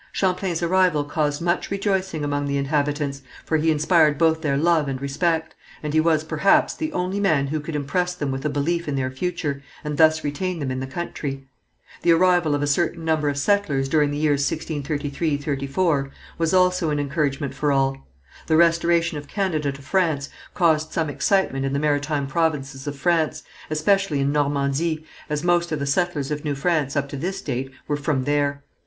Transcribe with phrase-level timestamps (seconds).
[0.11, 4.99] Champlain's arrival caused much rejoicing among the inhabitants, for he inspired both their love and
[4.99, 8.87] respect, and he was, perhaps, the only man who could impress them with a belief
[8.87, 11.47] in their future, and thus retain them in the country.
[12.01, 16.89] The arrival of a certain number of settlers during the years 1633 4, was also
[16.89, 17.95] an encouragement for all.
[18.47, 23.43] The restoration of Canada to France caused some excitement in the maritime provinces of France,
[23.69, 27.71] especially in Normandy, as most of the settlers of New France up to this date
[27.87, 28.63] were from there.